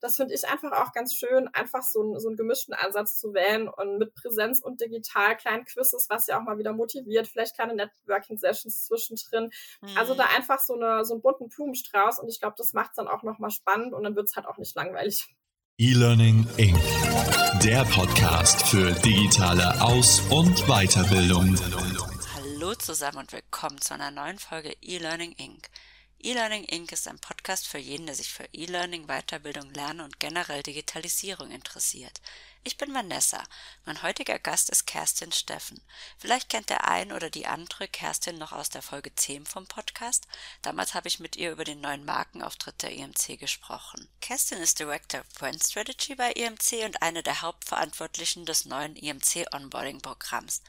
[0.00, 3.68] das finde ich einfach auch ganz schön, einfach so, so einen gemischten Ansatz zu wählen
[3.68, 7.74] und mit Präsenz und digital kleinen Quizzes, was ja auch mal wieder motiviert, vielleicht kleine
[7.74, 9.50] Networking-Sessions zwischendrin.
[9.82, 9.96] Mhm.
[9.96, 12.96] Also da einfach so, eine, so einen bunten Blumenstrauß und ich glaube, das macht es
[12.96, 15.28] dann auch nochmal spannend und dann wird es halt auch nicht langweilig.
[15.78, 16.78] E-Learning Inc.
[17.62, 21.56] Der Podcast für digitale Aus- und Weiterbildung.
[22.34, 25.70] Hallo zusammen und willkommen zu einer neuen Folge E-Learning Inc.
[26.22, 26.92] E-Learning Inc.
[26.92, 32.20] ist ein Podcast für jeden, der sich für E-Learning, Weiterbildung, Lernen und generell Digitalisierung interessiert.
[32.62, 33.42] Ich bin Vanessa.
[33.86, 35.80] Mein heutiger Gast ist Kerstin Steffen.
[36.18, 40.26] Vielleicht kennt der ein oder die andere Kerstin noch aus der Folge 10 vom Podcast.
[40.60, 44.06] Damals habe ich mit ihr über den neuen Markenauftritt der EMC gesprochen.
[44.20, 49.46] Kerstin ist Director of Brand Strategy bei EMC und eine der Hauptverantwortlichen des neuen EMC
[49.54, 50.60] Onboarding Programms.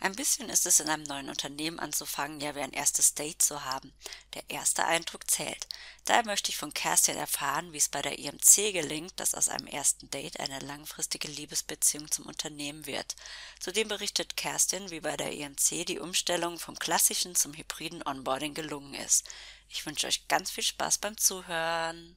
[0.00, 3.64] Ein bisschen ist es in einem neuen Unternehmen anzufangen, ja wie ein erstes Date zu
[3.64, 3.92] haben.
[4.34, 5.66] Der erste Eindruck zählt.
[6.04, 9.66] Daher möchte ich von Kerstin erfahren, wie es bei der IMC gelingt, dass aus einem
[9.66, 13.16] ersten Date eine langfristige Liebesbeziehung zum Unternehmen wird.
[13.58, 18.94] Zudem berichtet Kerstin, wie bei der IMC die Umstellung vom klassischen zum hybriden Onboarding gelungen
[18.94, 19.28] ist.
[19.68, 22.16] Ich wünsche euch ganz viel Spaß beim Zuhören.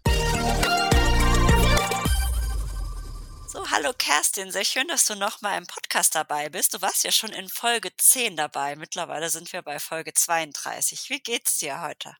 [3.52, 6.73] So, hallo Kerstin, sehr schön, dass du nochmal im Podcast dabei bist.
[6.73, 8.77] Du warst ja schon in Folge 10 dabei.
[8.77, 11.09] Mittlerweile sind wir bei Folge 32.
[11.09, 12.16] Wie geht's dir heute?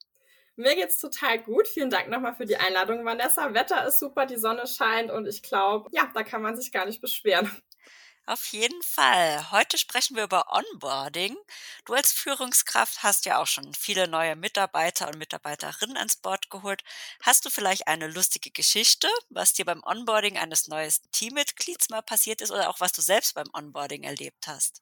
[0.58, 1.70] Mir geht's total gut.
[1.70, 3.54] Vielen Dank nochmal für die Einladung, Vanessa.
[3.54, 6.86] Wetter ist super, die Sonne scheint und ich glaube, ja, da kann man sich gar
[6.86, 7.50] nicht beschweren.
[8.26, 9.52] Auf jeden Fall.
[9.52, 11.38] Heute sprechen wir über Onboarding.
[11.86, 16.84] Du als Führungskraft hast ja auch schon viele neue Mitarbeiter und Mitarbeiterinnen ans Board geholt.
[17.22, 22.42] Hast du vielleicht eine lustige Geschichte, was dir beim Onboarding eines neuen Teammitglieds mal passiert
[22.42, 24.82] ist oder auch was du selbst beim Onboarding erlebt hast?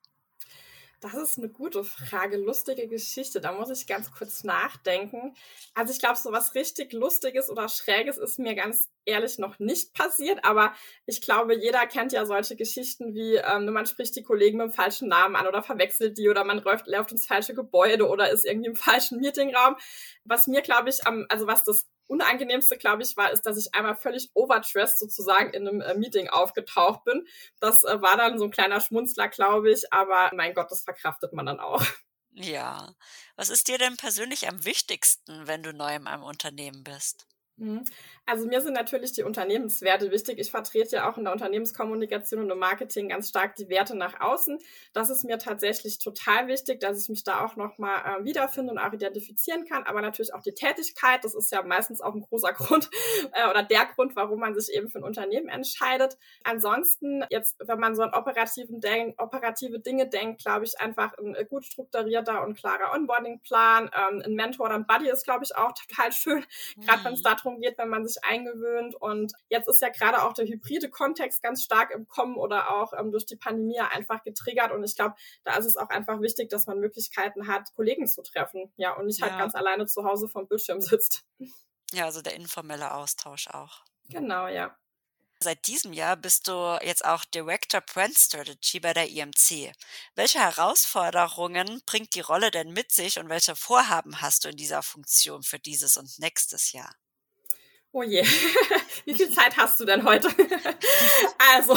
[1.02, 2.36] Das ist eine gute Frage.
[2.36, 3.39] Lustige Geschichte.
[3.39, 5.33] Da muss ich ganz kurz nachdenken.
[5.73, 9.94] Also ich glaube, so was richtig Lustiges oder Schräges ist mir ganz ehrlich noch nicht
[9.94, 10.44] passiert.
[10.44, 10.73] Aber
[11.05, 14.73] ich glaube, jeder kennt ja solche Geschichten wie, ähm, man spricht die Kollegen mit dem
[14.73, 18.45] falschen Namen an oder verwechselt die oder man läuft, läuft ins falsche Gebäude oder ist
[18.45, 19.77] irgendwie im falschen Meetingraum.
[20.26, 23.73] Was mir, glaube ich, am, also was das Unangenehmste, glaube ich, war, ist, dass ich
[23.75, 27.27] einmal völlig overdressed sozusagen in einem äh, Meeting aufgetaucht bin.
[27.59, 31.33] Das äh, war dann so ein kleiner Schmunzler, glaube ich, aber mein Gott, das verkraftet
[31.33, 31.83] man dann auch.
[32.31, 32.93] Ja.
[33.36, 37.27] Was ist dir denn persönlich am wichtigsten, wenn du neu in einem Unternehmen bist?
[37.59, 37.83] Mhm.
[38.25, 40.37] Also mir sind natürlich die Unternehmenswerte wichtig.
[40.37, 44.21] Ich vertrete ja auch in der Unternehmenskommunikation und im Marketing ganz stark die Werte nach
[44.21, 44.59] außen.
[44.93, 48.77] Das ist mir tatsächlich total wichtig, dass ich mich da auch nochmal äh, wiederfinde und
[48.77, 49.83] auch identifizieren kann.
[49.83, 51.23] Aber natürlich auch die Tätigkeit.
[51.23, 52.89] Das ist ja meistens auch ein großer Grund
[53.33, 56.17] äh, oder der Grund, warum man sich eben für ein Unternehmen entscheidet.
[56.43, 61.36] Ansonsten jetzt, wenn man so an operativen Denk operative Dinge denkt, glaube ich einfach ein
[61.36, 63.89] äh, gut strukturierter und klarer Onboarding-Plan.
[63.93, 66.45] Ähm, ein Mentor oder ein Buddy ist, glaube ich, auch total schön,
[66.76, 66.81] mhm.
[66.86, 68.95] gerade wenn es darum geht, wenn man sich eingewöhnt.
[68.95, 72.93] Und jetzt ist ja gerade auch der hybride Kontext ganz stark im Kommen oder auch
[72.93, 74.71] ähm, durch die Pandemie einfach getriggert.
[74.71, 78.21] Und ich glaube, da ist es auch einfach wichtig, dass man Möglichkeiten hat, Kollegen zu
[78.21, 78.71] treffen.
[78.77, 79.39] Ja, und nicht halt ja.
[79.39, 81.23] ganz alleine zu Hause vom Bildschirm sitzt.
[81.92, 83.83] Ja, also der informelle Austausch auch.
[84.09, 84.76] Genau, ja.
[85.42, 89.71] Seit diesem Jahr bist du jetzt auch Director Brand Strategy bei der IMC.
[90.14, 94.83] Welche Herausforderungen bringt die Rolle denn mit sich und welche Vorhaben hast du in dieser
[94.83, 96.93] Funktion für dieses und nächstes Jahr?
[97.92, 98.23] Oh je,
[99.05, 100.27] wie viel Zeit hast du denn heute?
[101.54, 101.76] also,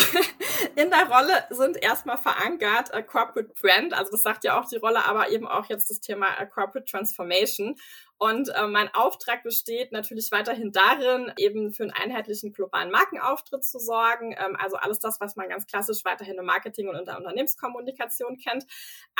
[0.77, 4.77] in der Rolle sind erstmal verankert äh, Corporate Brand, also das sagt ja auch die
[4.77, 7.77] Rolle, aber eben auch jetzt das Thema äh, Corporate Transformation.
[8.23, 13.81] Und äh, mein Auftrag besteht natürlich weiterhin darin, eben für einen einheitlichen globalen Markenauftritt zu
[13.81, 14.31] sorgen.
[14.39, 18.39] Ähm, also alles das, was man ganz klassisch weiterhin im Marketing und in der Unternehmenskommunikation
[18.39, 18.65] kennt.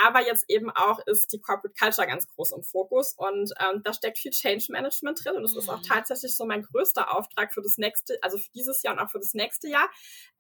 [0.01, 3.15] Aber jetzt eben auch ist die Corporate Culture ganz groß im Fokus.
[3.15, 5.35] Und ähm, da steckt viel Change Management drin.
[5.35, 5.59] Und das mhm.
[5.59, 5.89] ist auch mhm.
[5.89, 9.19] tatsächlich so mein größter Auftrag für das nächste, also für dieses Jahr und auch für
[9.19, 9.91] das nächste Jahr.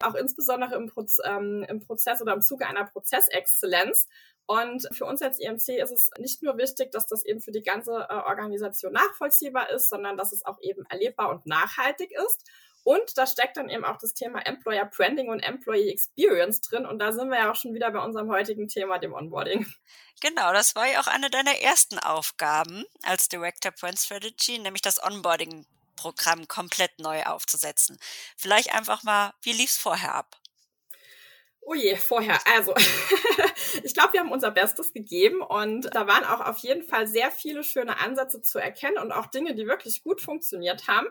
[0.04, 4.06] Auch insbesondere im, Proz ähm, im Prozess oder im Zuge einer Prozessexzellenz.
[4.46, 7.62] Und für uns als EMC ist es nicht nur wichtig, dass das eben für die
[7.62, 12.48] ganze äh, Organisation nachvollziehbar ist, sondern dass es auch eben erlebbar und nachhaltig ist.
[12.84, 16.84] Und da steckt dann eben auch das Thema Employer Branding und Employee Experience drin.
[16.84, 19.66] Und da sind wir ja auch schon wieder bei unserem heutigen Thema, dem Onboarding.
[20.20, 25.02] Genau, das war ja auch eine deiner ersten Aufgaben als Director Brand Strategy, nämlich das
[25.02, 25.66] Onboarding
[25.96, 27.98] Programm komplett neu aufzusetzen.
[28.36, 30.36] Vielleicht einfach mal, wie lief es vorher ab?
[31.64, 32.38] Oh je, vorher.
[32.56, 32.74] Also,
[33.84, 37.30] ich glaube, wir haben unser Bestes gegeben und da waren auch auf jeden Fall sehr
[37.30, 41.06] viele schöne Ansätze zu erkennen und auch Dinge, die wirklich gut funktioniert haben.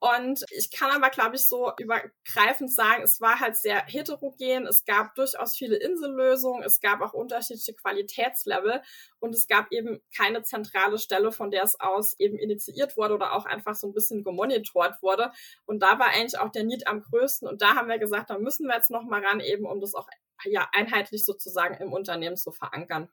[0.00, 4.66] Und ich kann aber, glaube ich, so übergreifend sagen, es war halt sehr heterogen.
[4.66, 6.62] Es gab durchaus viele Insellösungen.
[6.62, 8.80] Es gab auch unterschiedliche Qualitätslevel.
[9.18, 13.34] Und es gab eben keine zentrale Stelle, von der es aus eben initiiert wurde oder
[13.34, 15.32] auch einfach so ein bisschen gemonitort wurde.
[15.66, 17.46] Und da war eigentlich auch der Need am größten.
[17.46, 19.94] Und da haben wir gesagt, da müssen wir jetzt noch mal ran, eben um das
[19.94, 20.08] auch
[20.44, 23.10] ja einheitlich sozusagen im Unternehmen zu verankern.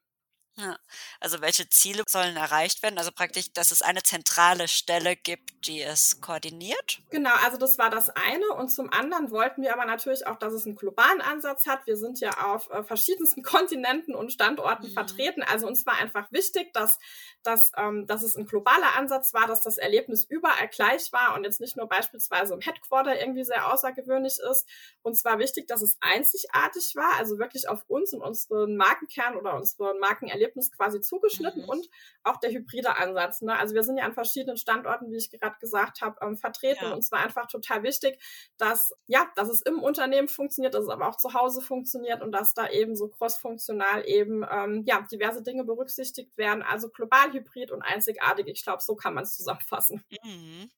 [0.59, 0.75] Ja,
[1.19, 2.97] also welche Ziele sollen erreicht werden?
[2.97, 6.99] Also praktisch, dass es eine zentrale Stelle gibt, die es koordiniert?
[7.11, 8.47] Genau, also das war das eine.
[8.55, 11.85] Und zum anderen wollten wir aber natürlich auch, dass es einen globalen Ansatz hat.
[11.85, 14.93] Wir sind ja auf äh, verschiedensten Kontinenten und Standorten mhm.
[14.93, 15.43] vertreten.
[15.43, 16.97] Also uns war einfach wichtig, dass,
[17.43, 21.43] dass, ähm, dass es ein globaler Ansatz war, dass das Erlebnis überall gleich war und
[21.43, 24.67] jetzt nicht nur beispielsweise im Headquarter irgendwie sehr außergewöhnlich ist.
[25.03, 29.55] Uns war wichtig, dass es einzigartig war, also wirklich auf uns und unseren Markenkern oder
[29.55, 31.69] unseren Markenerlebnis Erlebnis quasi zugeschnitten mhm.
[31.69, 31.89] und
[32.23, 33.41] auch der hybride Ansatz.
[33.41, 33.57] Ne?
[33.57, 36.93] Also wir sind ja an verschiedenen Standorten, wie ich gerade gesagt habe, ähm, vertreten ja.
[36.93, 38.19] und es war einfach total wichtig,
[38.57, 42.31] dass ja, dass es im Unternehmen funktioniert, dass es aber auch zu Hause funktioniert und
[42.31, 46.63] dass da eben so crossfunktional eben ähm, ja diverse Dinge berücksichtigt werden.
[46.63, 48.47] Also global, hybrid und einzigartig.
[48.47, 50.03] Ich glaube, so kann man es zusammenfassen.
[50.23, 50.69] Mhm.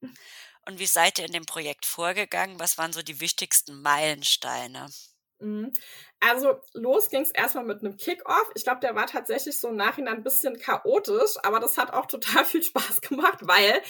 [0.66, 2.60] Und wie seid ihr in dem Projekt vorgegangen?
[2.60, 4.88] Was waren so die wichtigsten Meilensteine?
[6.22, 8.52] Also los ging es erstmal mit einem Kickoff.
[8.54, 12.06] Ich glaube, der war tatsächlich so im Nachhinein ein bisschen chaotisch, aber das hat auch
[12.08, 13.82] total viel Spaß gemacht, weil,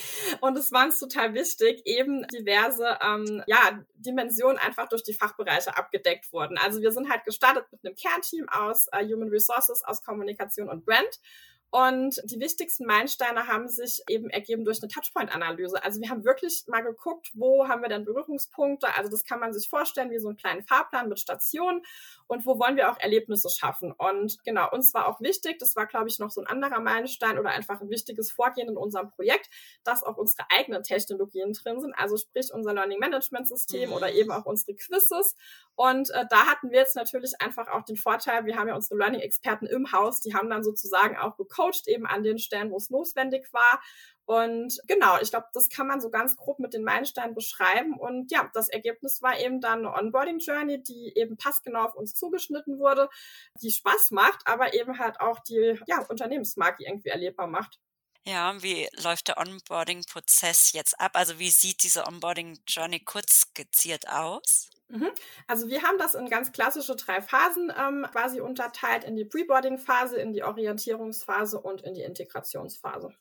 [0.41, 5.75] und es war uns total wichtig, eben diverse ähm, ja, Dimensionen einfach durch die Fachbereiche
[5.75, 6.57] abgedeckt wurden.
[6.57, 10.85] Also wir sind halt gestartet mit einem Kernteam aus äh, Human Resources, aus Kommunikation und
[10.85, 11.19] Brand
[11.71, 15.83] und die wichtigsten Meilensteine haben sich eben ergeben durch eine Touchpoint-Analyse.
[15.83, 18.87] Also wir haben wirklich mal geguckt, wo haben wir denn Berührungspunkte.
[18.95, 21.83] Also das kann man sich vorstellen wie so einen kleinen Fahrplan mit Stationen
[22.29, 23.91] und wo wollen wir auch Erlebnisse schaffen.
[23.91, 27.39] Und genau, uns war auch wichtig, das war, glaube ich, noch so ein anderer Meilenstein
[27.39, 29.49] oder einfach ein wichtiges Vorgehen in unserem Projekt,
[29.83, 31.93] dass auch unsere eigenen Technologien drin sind.
[31.97, 33.95] Also sprich unser Learning Management System mhm.
[33.95, 35.35] oder eben auch unsere Quizzes.
[35.73, 38.99] Und äh, da hatten wir jetzt natürlich einfach auch den Vorteil, wir haben ja unsere
[38.99, 42.91] Learning-Experten im Haus, die haben dann sozusagen auch gecoacht, eben an den Stellen, wo es
[42.91, 43.81] notwendig war.
[44.29, 47.97] Und genau, ich glaube, das kann man so ganz grob mit den Meilensteinen beschreiben.
[47.97, 52.77] Und ja, das Ergebnis war eben dann eine Onboarding-Journey, die eben passgenau auf uns zugeschnitten
[52.77, 53.09] wurde,
[53.59, 57.79] die Spaß macht, aber eben halt auch die ja, Unternehmensmarke irgendwie erlebbar macht.
[58.23, 61.13] Ja, wie läuft der Onboarding-Prozess jetzt ab?
[61.15, 64.69] Also wie sieht diese Onboarding-Journey kurz skizziert aus?
[64.89, 65.09] Mhm.
[65.47, 70.17] Also wir haben das in ganz klassische drei Phasen ähm, quasi unterteilt, in die Preboarding-Phase,
[70.17, 73.11] in die Orientierungsphase und in die Integrationsphase.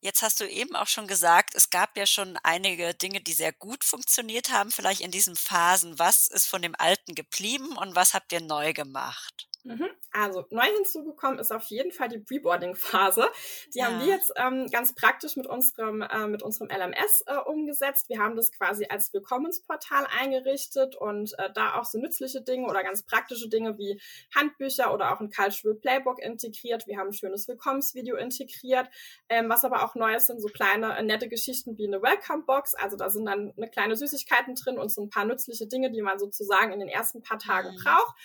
[0.00, 3.52] Jetzt hast du eben auch schon gesagt, es gab ja schon einige Dinge, die sehr
[3.52, 5.98] gut funktioniert haben, vielleicht in diesen Phasen.
[5.98, 9.47] Was ist von dem Alten geblieben und was habt ihr neu gemacht?
[9.64, 9.88] Mhm.
[10.12, 13.26] Also neu hinzugekommen ist auf jeden Fall die Preboarding-Phase.
[13.74, 13.86] Die ja.
[13.86, 18.08] haben wir jetzt ähm, ganz praktisch mit unserem, äh, mit unserem LMS äh, umgesetzt.
[18.08, 22.82] Wir haben das quasi als Willkommensportal eingerichtet und äh, da auch so nützliche Dinge oder
[22.82, 24.00] ganz praktische Dinge wie
[24.34, 26.86] Handbücher oder auch ein Cultural Playbook integriert.
[26.86, 28.88] Wir haben ein schönes Willkommensvideo integriert.
[29.28, 32.74] Ähm, was aber auch neu ist, sind so kleine äh, nette Geschichten wie eine Welcome-Box.
[32.74, 36.02] Also da sind dann eine kleine Süßigkeiten drin und so ein paar nützliche Dinge, die
[36.02, 37.82] man sozusagen in den ersten paar Tagen mhm.
[37.82, 38.16] braucht.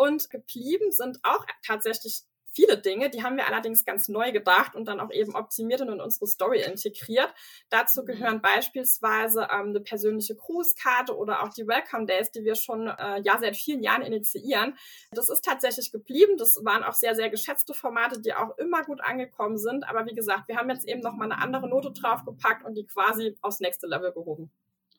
[0.00, 4.86] Und geblieben sind auch tatsächlich viele Dinge, die haben wir allerdings ganz neu gedacht und
[4.86, 7.30] dann auch eben optimiert und in unsere Story integriert.
[7.68, 8.06] Dazu mhm.
[8.06, 13.20] gehören beispielsweise ähm, eine persönliche Grußkarte oder auch die Welcome Days, die wir schon äh,
[13.20, 14.78] ja seit vielen Jahren initiieren.
[15.10, 16.38] Das ist tatsächlich geblieben.
[16.38, 19.86] Das waren auch sehr, sehr geschätzte Formate, die auch immer gut angekommen sind.
[19.86, 22.86] Aber wie gesagt, wir haben jetzt eben noch mal eine andere Note draufgepackt und die
[22.86, 24.50] quasi aufs nächste Level gehoben.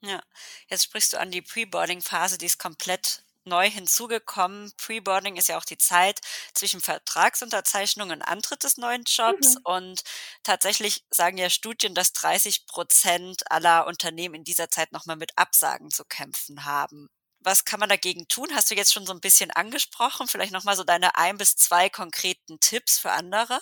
[0.02, 0.22] Ja,
[0.68, 4.72] jetzt sprichst du an die Pre-Boarding-Phase, die ist komplett neu hinzugekommen.
[4.78, 6.20] Preboarding ist ja auch die Zeit
[6.54, 9.56] zwischen Vertragsunterzeichnung und Antritt des neuen Jobs.
[9.56, 9.62] Mhm.
[9.64, 10.02] Und
[10.44, 15.92] tatsächlich sagen ja Studien, dass 30 Prozent aller Unternehmen in dieser Zeit nochmal mit Absagen
[15.92, 17.10] zu kämpfen haben.
[17.44, 18.50] Was kann man dagegen tun?
[18.54, 20.28] Hast du jetzt schon so ein bisschen angesprochen?
[20.28, 23.60] Vielleicht nochmal so deine ein bis zwei konkreten Tipps für andere?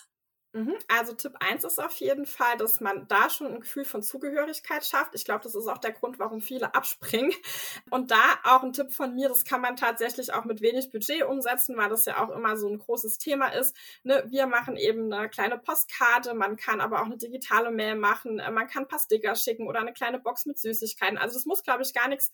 [0.52, 0.76] Mhm.
[0.88, 4.84] Also Tipp 1 ist auf jeden Fall, dass man da schon ein Gefühl von Zugehörigkeit
[4.84, 5.14] schafft.
[5.14, 7.32] Ich glaube, das ist auch der Grund, warum viele abspringen.
[7.92, 11.24] Und da auch ein Tipp von mir, das kann man tatsächlich auch mit wenig Budget
[11.24, 13.76] umsetzen, weil das ja auch immer so ein großes Thema ist.
[14.02, 18.38] Ne, wir machen eben eine kleine Postkarte, man kann aber auch eine digitale Mail machen,
[18.38, 21.20] man kann ein paar Sticker schicken oder eine kleine Box mit Süßigkeiten.
[21.20, 22.32] Also das muss, glaube ich, gar nichts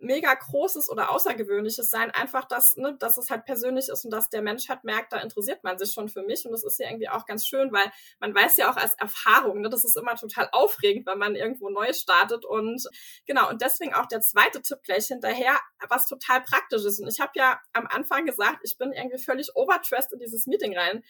[0.00, 4.30] mega Großes oder Außergewöhnliches sein, einfach, dass, ne, dass es halt persönlich ist und dass
[4.30, 6.44] der Mensch halt merkt, da interessiert man sich schon für mich.
[6.44, 7.90] Und das ist ja irgendwie auch ganz schön, weil
[8.20, 11.68] man weiß ja auch als Erfahrung, ne, das ist immer total aufregend, wenn man irgendwo
[11.68, 12.44] neu startet.
[12.44, 12.88] Und
[13.26, 17.00] genau, und deswegen auch der zweite Tipp gleich hinterher, was total praktisch ist.
[17.00, 20.76] Und ich habe ja am Anfang gesagt, ich bin irgendwie völlig overdressed in dieses Meeting
[20.76, 21.02] rein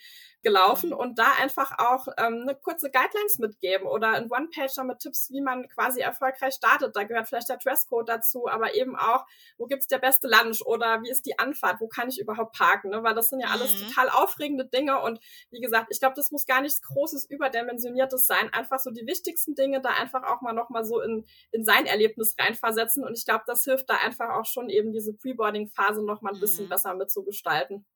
[0.42, 5.30] gelaufen und da einfach auch ähm, eine kurze Guidelines mitgeben oder ein One-Pager mit Tipps,
[5.33, 6.95] wie man quasi erfolgreich startet.
[6.95, 11.02] Da gehört vielleicht der Dresscode dazu, aber eben auch, wo gibt's der beste Lunch oder
[11.02, 13.02] wie ist die Anfahrt, wo kann ich überhaupt parken, ne?
[13.02, 13.88] weil das sind ja alles mhm.
[13.88, 15.20] total aufregende Dinge und
[15.50, 19.54] wie gesagt, ich glaube, das muss gar nichts Großes, überdimensioniertes sein, einfach so die wichtigsten
[19.54, 23.44] Dinge da einfach auch mal nochmal so in, in sein Erlebnis reinversetzen und ich glaube,
[23.47, 26.70] das hilft da einfach auch schon eben diese Pre-Boarding-Phase nochmal ein bisschen mhm.
[26.70, 27.87] besser mitzugestalten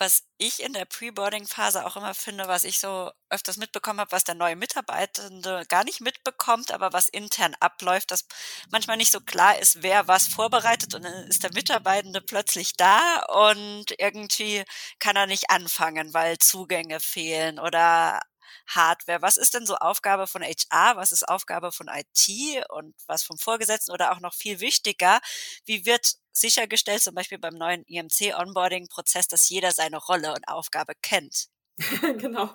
[0.00, 4.24] was ich in der Pre-Boarding-Phase auch immer finde, was ich so öfters mitbekommen habe, was
[4.24, 8.26] der neue Mitarbeitende gar nicht mitbekommt, aber was intern abläuft, dass
[8.70, 13.22] manchmal nicht so klar ist, wer was vorbereitet und dann ist der Mitarbeitende plötzlich da
[13.28, 14.64] und irgendwie
[14.98, 18.20] kann er nicht anfangen, weil Zugänge fehlen oder
[18.68, 19.22] Hardware.
[19.22, 20.96] Was ist denn so Aufgabe von HR?
[20.96, 25.20] Was ist Aufgabe von IT und was vom Vorgesetzten oder auch noch viel wichtiger?
[25.64, 31.48] Wie wird sichergestellt, zum Beispiel beim neuen IMC-Onboarding-Prozess, dass jeder seine Rolle und Aufgabe kennt.
[32.18, 32.50] genau.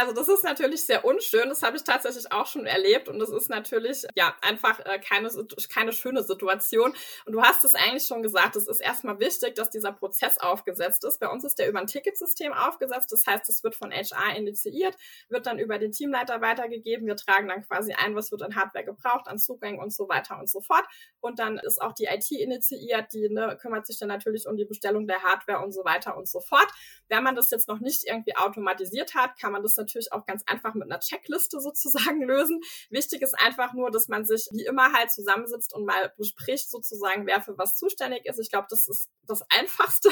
[0.00, 1.50] Also das ist natürlich sehr unschön.
[1.50, 5.30] Das habe ich tatsächlich auch schon erlebt und das ist natürlich ja einfach äh, keine
[5.68, 6.94] keine schöne Situation.
[7.26, 8.56] Und du hast es eigentlich schon gesagt.
[8.56, 11.20] Es ist erstmal wichtig, dass dieser Prozess aufgesetzt ist.
[11.20, 13.12] Bei uns ist der über ein Ticketsystem aufgesetzt.
[13.12, 14.96] Das heißt, es wird von HR initiiert,
[15.28, 17.06] wird dann über den Teamleiter weitergegeben.
[17.06, 20.38] Wir tragen dann quasi ein, was wird an Hardware gebraucht, an Zugängen und so weiter
[20.38, 20.84] und so fort.
[21.20, 24.64] Und dann ist auch die IT initiiert, die ne, kümmert sich dann natürlich um die
[24.64, 26.68] Bestellung der Hardware und so weiter und so fort.
[27.08, 30.42] Wenn man das jetzt noch nicht irgendwie automatisiert hat, kann man das natürlich auch ganz
[30.46, 32.60] einfach mit einer Checkliste sozusagen lösen.
[32.90, 37.26] Wichtig ist einfach nur, dass man sich wie immer halt zusammensitzt und mal bespricht sozusagen,
[37.26, 38.38] wer für was zuständig ist.
[38.38, 40.10] Ich glaube, das ist das Einfachste.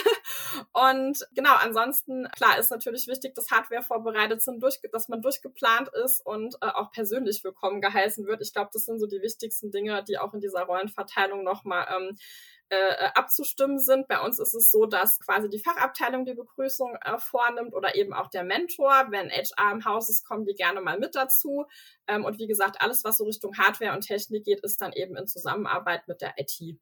[0.73, 5.89] Und genau, ansonsten, klar, ist natürlich wichtig, dass Hardware vorbereitet sind, durch, dass man durchgeplant
[6.05, 8.43] ist und äh, auch persönlich willkommen geheißen wird.
[8.43, 12.19] Ich glaube, das sind so die wichtigsten Dinge, die auch in dieser Rollenverteilung nochmal ähm,
[12.73, 14.09] äh, abzustimmen sind.
[14.09, 18.15] Bei uns ist es so, dass quasi die Fachabteilung die Begrüßung äh, vornimmt oder eben
[18.15, 19.09] auch der Mentor.
[19.11, 21.67] Wenn HR im Haus ist, kommen die gerne mal mit dazu.
[22.07, 25.17] Ähm, und wie gesagt, alles, was so Richtung Hardware und Technik geht, ist dann eben
[25.17, 26.79] in Zusammenarbeit mit der IT.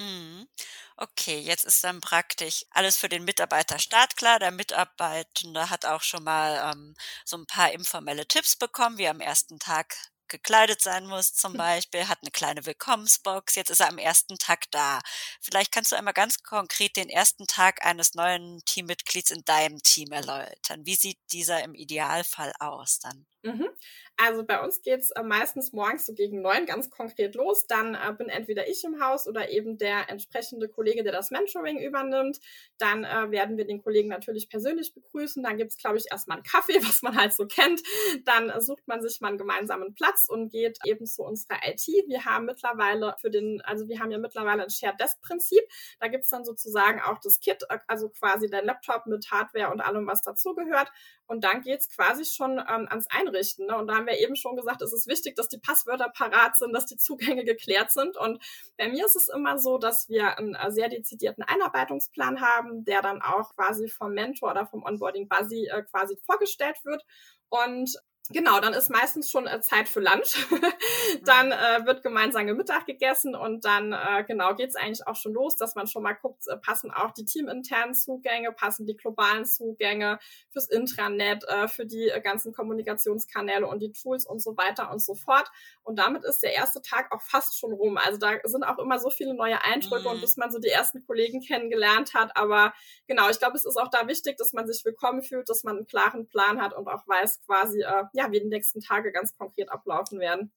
[0.00, 0.48] Mhm.
[0.96, 4.38] Okay, jetzt ist dann praktisch alles für den Mitarbeiter startklar.
[4.38, 6.94] Der Mitarbeitende hat auch schon mal ähm,
[7.24, 9.96] so ein paar informelle Tipps bekommen, wie am ersten Tag
[10.28, 11.58] gekleidet sein muss zum hm.
[11.58, 15.00] Beispiel, hat eine kleine Willkommensbox, jetzt ist er am ersten Tag da.
[15.40, 20.12] Vielleicht kannst du einmal ganz konkret den ersten Tag eines neuen Teammitglieds in deinem Team
[20.12, 20.86] erläutern.
[20.86, 23.26] Wie sieht dieser im Idealfall aus dann?
[23.42, 23.68] Mhm.
[24.16, 27.66] Also bei uns geht's äh, meistens morgens so gegen neun ganz konkret los.
[27.66, 31.78] Dann äh, bin entweder ich im Haus oder eben der entsprechende Kollege, der das Mentoring
[31.78, 32.40] übernimmt.
[32.78, 35.42] Dann äh, werden wir den Kollegen natürlich persönlich begrüßen.
[35.42, 37.80] Dann gibt's, glaube ich, erstmal einen Kaffee, was man halt so kennt.
[38.24, 41.86] Dann sucht man sich mal einen gemeinsamen Platz und geht eben zu unserer IT.
[42.08, 45.62] Wir haben mittlerweile für den, also wir haben ja mittlerweile ein Shared Desk Prinzip.
[46.00, 50.08] Da gibt's dann sozusagen auch das Kit, also quasi der Laptop mit Hardware und allem,
[50.08, 50.90] was dazugehört.
[51.26, 53.66] Und dann geht's quasi schon ähm, ans Einrichten.
[53.66, 53.76] Ne?
[53.76, 56.72] Und da haben wir eben schon gesagt, es ist wichtig, dass die Passwörter parat sind,
[56.72, 58.16] dass die Zugänge geklärt sind.
[58.16, 58.42] Und
[58.76, 63.02] bei mir ist es immer so, dass wir einen äh, sehr dezidierten Einarbeitungsplan haben, der
[63.02, 67.04] dann auch quasi vom Mentor oder vom Onboarding Buzzy äh, quasi vorgestellt wird.
[67.50, 67.96] Und
[68.30, 70.46] Genau, dann ist meistens schon äh, Zeit für Lunch.
[71.24, 75.56] dann äh, wird gemeinsam Mittag gegessen und dann äh, genau geht's eigentlich auch schon los,
[75.56, 80.18] dass man schon mal guckt, äh, passen auch die teaminternen Zugänge, passen die globalen Zugänge
[80.50, 85.00] fürs Intranet, äh, für die äh, ganzen Kommunikationskanäle und die Tools und so weiter und
[85.00, 85.50] so fort.
[85.82, 87.96] Und damit ist der erste Tag auch fast schon rum.
[87.96, 90.16] Also da sind auch immer so viele neue Eindrücke mhm.
[90.16, 92.36] und bis man so die ersten Kollegen kennengelernt hat.
[92.36, 92.74] Aber
[93.06, 95.76] genau, ich glaube, es ist auch da wichtig, dass man sich willkommen fühlt, dass man
[95.76, 99.36] einen klaren Plan hat und auch weiß quasi, äh, ja, wie die nächsten Tage ganz
[99.38, 100.50] konkret ablaufen werden.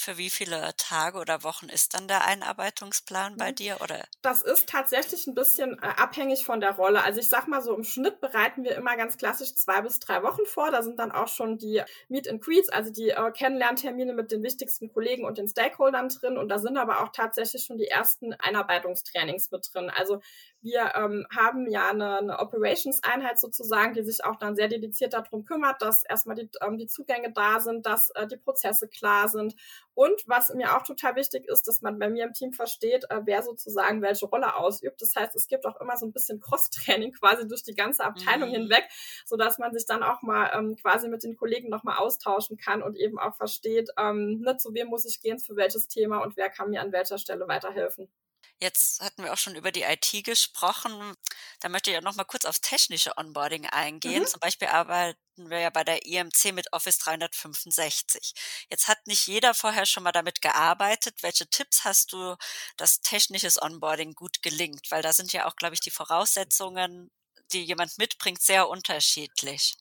[0.00, 3.54] Für wie viele Tage oder Wochen ist dann der Einarbeitungsplan bei mhm.
[3.56, 3.80] dir?
[3.82, 4.04] Oder?
[4.22, 7.02] Das ist tatsächlich ein bisschen äh, abhängig von der Rolle.
[7.02, 10.22] Also ich sag mal so, im Schnitt bereiten wir immer ganz klassisch zwei bis drei
[10.22, 10.70] Wochen vor.
[10.70, 14.44] Da sind dann auch schon die Meet and Greets, also die äh, Kennenlerntermine mit den
[14.44, 16.38] wichtigsten Kollegen und den Stakeholdern drin.
[16.38, 19.90] Und da sind aber auch tatsächlich schon die ersten Einarbeitungstrainings mit drin.
[19.90, 20.20] Also
[20.60, 25.44] wir ähm, haben ja eine, eine Operations-Einheit sozusagen, die sich auch dann sehr dediziert darum
[25.44, 29.56] kümmert, dass erstmal die, ähm, die Zugänge da sind, dass äh, die Prozesse klar sind
[29.98, 33.20] Und was mir auch total wichtig ist, dass man bei mir im Team versteht, äh,
[33.24, 35.02] wer sozusagen welche Rolle ausübt.
[35.02, 38.50] Das heißt, es gibt auch immer so ein bisschen Cross-Training quasi durch die ganze Abteilung
[38.50, 38.54] mhm.
[38.54, 38.84] hinweg,
[39.26, 42.80] so dass man sich dann auch mal ähm, quasi mit den Kollegen nochmal austauschen kann
[42.80, 46.36] und eben auch versteht, ähm, ne, zu wem muss ich gehen, für welches Thema und
[46.36, 48.08] wer kann mir an welcher Stelle weiterhelfen.
[48.60, 51.14] Jetzt hatten wir auch schon über die IT gesprochen.
[51.60, 54.22] Da möchte ich auch noch mal kurz aufs technische Onboarding eingehen.
[54.22, 54.26] Mhm.
[54.26, 58.34] Zum Beispiel arbeiten wir ja bei der IMC mit Office 365.
[58.68, 61.22] Jetzt hat nicht jeder vorher schon mal damit gearbeitet.
[61.22, 62.34] Welche Tipps hast du,
[62.76, 64.90] dass technisches Onboarding gut gelingt?
[64.90, 67.12] Weil da sind ja auch, glaube ich, die Voraussetzungen,
[67.52, 69.76] die jemand mitbringt, sehr unterschiedlich.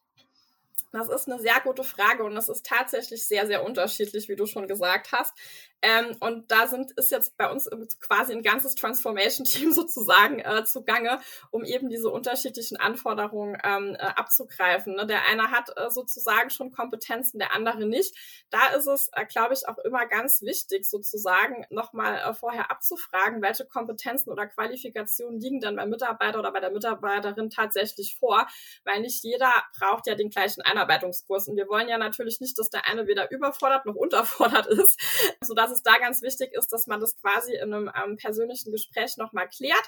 [0.92, 4.46] Das ist eine sehr gute Frage und es ist tatsächlich sehr, sehr unterschiedlich, wie du
[4.46, 5.34] schon gesagt hast.
[5.82, 7.70] Ähm, und da sind, ist jetzt bei uns
[8.00, 11.20] quasi ein ganzes Transformation-Team sozusagen äh, zugange,
[11.52, 14.96] um eben diese unterschiedlichen Anforderungen ähm, äh, abzugreifen.
[14.96, 15.06] Ne?
[15.06, 18.16] Der eine hat äh, sozusagen schon Kompetenzen, der andere nicht.
[18.50, 23.42] Da ist es, äh, glaube ich, auch immer ganz wichtig, sozusagen nochmal äh, vorher abzufragen,
[23.42, 28.48] welche Kompetenzen oder Qualifikationen liegen dann beim Mitarbeiter oder bei der Mitarbeiterin tatsächlich vor,
[28.84, 31.48] weil nicht jeder braucht ja den gleichen Einarbeitungskurs.
[31.48, 35.00] Und wir wollen ja natürlich nicht, dass der eine weder überfordert noch unterfordert ist,
[35.42, 38.72] sodass dass es da ganz wichtig ist, dass man das quasi in einem ähm, persönlichen
[38.72, 39.84] Gespräch nochmal klärt.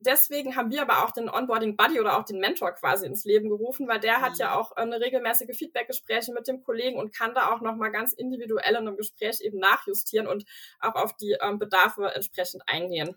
[0.00, 3.48] Deswegen haben wir aber auch den Onboarding Buddy oder auch den Mentor quasi ins Leben
[3.48, 4.22] gerufen, weil der mhm.
[4.22, 4.56] hat ja mhm.
[4.56, 8.70] auch äh, eine regelmäßige Feedbackgespräche mit dem Kollegen und kann da auch nochmal ganz individuell
[8.70, 10.44] in einem Gespräch eben nachjustieren und
[10.80, 13.16] auch auf die ähm, Bedarfe entsprechend eingehen.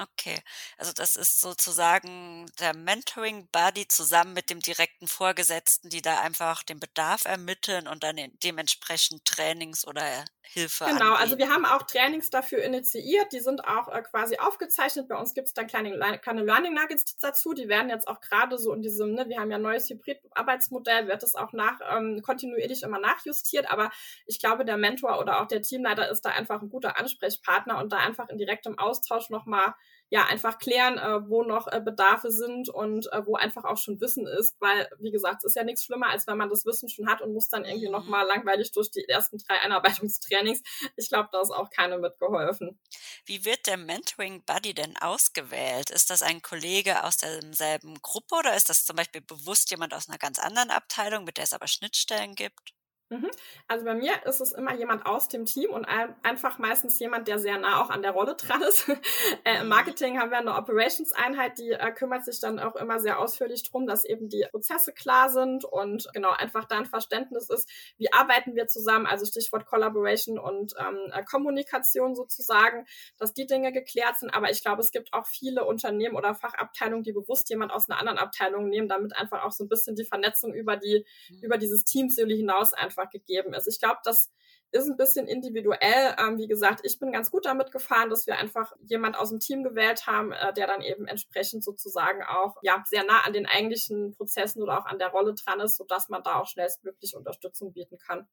[0.00, 0.40] Okay,
[0.76, 6.64] also das ist sozusagen der Mentoring Buddy zusammen mit dem direkten Vorgesetzten, die da einfach
[6.64, 11.14] den Bedarf ermitteln und dann dementsprechend Trainings oder Hilfe Genau, angehen.
[11.14, 15.08] also wir haben auch Trainings dafür initiiert, die sind auch äh, quasi aufgezeichnet.
[15.08, 18.58] Bei uns gibt es dann kleine, kleine Learning Nuggets dazu, die werden jetzt auch gerade
[18.58, 22.20] so in diesem, ne, wir haben ja ein neues Hybrid-Arbeitsmodell, wird das auch nach ähm,
[22.20, 23.90] kontinuierlich immer nachjustiert, aber
[24.26, 27.90] ich glaube, der Mentor oder auch der Teamleiter ist da einfach ein guter Ansprechpartner und
[27.90, 29.72] da einfach in direktem Austausch nochmal
[30.14, 34.00] ja einfach klären, äh, wo noch äh, Bedarfe sind und äh, wo einfach auch schon
[34.00, 36.88] Wissen ist, weil wie gesagt, es ist ja nichts schlimmer, als wenn man das Wissen
[36.88, 37.94] schon hat und muss dann irgendwie mhm.
[37.94, 40.62] noch mal langweilig durch die ersten drei Einarbeitungstrainings.
[40.96, 42.78] Ich glaube, da ist auch keine mitgeholfen.
[43.26, 45.90] Wie wird der Mentoring Buddy denn ausgewählt?
[45.90, 50.08] Ist das ein Kollege aus derselben Gruppe oder ist das zum Beispiel bewusst jemand aus
[50.08, 52.72] einer ganz anderen Abteilung, mit der es aber Schnittstellen gibt?
[53.10, 53.30] Mhm.
[53.68, 57.38] Also bei mir ist es immer jemand aus dem Team und einfach meistens jemand, der
[57.38, 58.88] sehr nah auch an der Rolle dran ist.
[59.44, 59.68] äh, Im mhm.
[59.68, 63.86] Marketing haben wir eine Operations-Einheit, die äh, kümmert sich dann auch immer sehr ausführlich drum,
[63.86, 67.68] dass eben die Prozesse klar sind und genau einfach da ein Verständnis ist,
[67.98, 72.86] wie arbeiten wir zusammen, also Stichwort Collaboration und ähm, äh, Kommunikation sozusagen,
[73.18, 74.30] dass die Dinge geklärt sind.
[74.30, 78.00] Aber ich glaube, es gibt auch viele Unternehmen oder Fachabteilungen, die bewusst jemand aus einer
[78.00, 81.42] anderen Abteilung nehmen, damit einfach auch so ein bisschen die Vernetzung über die, mhm.
[81.42, 83.66] über dieses Teamsilo hinaus einfach einfach gegeben ist.
[83.66, 84.30] Ich glaube, das
[84.70, 86.16] ist ein bisschen individuell.
[86.18, 89.40] Ähm, wie gesagt, ich bin ganz gut damit gefahren, dass wir einfach jemand aus dem
[89.40, 93.46] Team gewählt haben, äh, der dann eben entsprechend sozusagen auch ja sehr nah an den
[93.46, 97.72] eigentlichen Prozessen oder auch an der Rolle dran ist, sodass man da auch schnellstmöglich Unterstützung
[97.72, 98.26] bieten kann.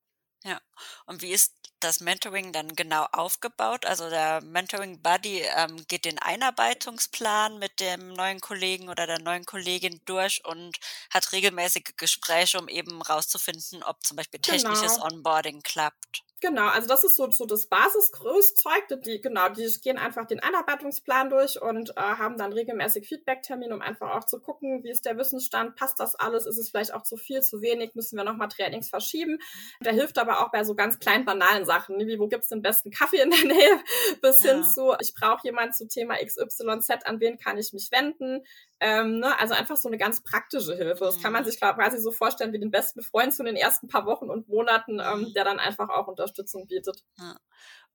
[0.44, 0.60] Ja.
[1.06, 3.86] Und wie ist das Mentoring dann genau aufgebaut?
[3.86, 9.46] Also der Mentoring Buddy ähm, geht den Einarbeitungsplan mit dem neuen Kollegen oder der neuen
[9.46, 10.80] Kollegin durch und
[11.12, 15.08] hat regelmäßige Gespräche, um eben rauszufinden, ob zum Beispiel technisches genau.
[15.08, 16.24] Onboarding klappt.
[16.42, 18.88] Genau, also das ist so, so das Basisgrößzeug.
[19.06, 23.82] Die, genau, die gehen einfach den Einarbeitungsplan durch und äh, haben dann regelmäßig Feedback-Termin, um
[23.82, 27.04] einfach auch zu gucken, wie ist der Wissensstand, passt das alles, ist es vielleicht auch
[27.04, 29.38] zu viel, zu wenig, müssen wir nochmal Trainings verschieben.
[29.86, 32.90] Der hilft aber auch bei so ganz kleinen, banalen Sachen, wie wo gibt's den besten
[32.90, 33.80] Kaffee in der Nähe,
[34.24, 34.54] bis ja.
[34.54, 38.44] hin zu, ich brauche jemanden zu Thema XYZ, an wen kann ich mich wenden,
[38.84, 39.40] ähm, ne?
[39.40, 41.06] Also einfach so eine ganz praktische Hilfe.
[41.06, 41.50] Das kann man mhm.
[41.50, 45.00] sich quasi so vorstellen wie den besten Freund zu den ersten paar Wochen und Monaten,
[45.00, 45.34] ähm, mhm.
[45.34, 47.04] der dann einfach auch Unterstützung bietet.
[47.18, 47.38] Ja.